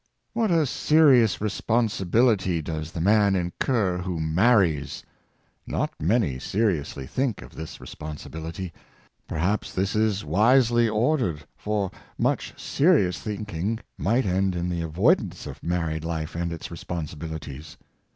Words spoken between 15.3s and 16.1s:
of married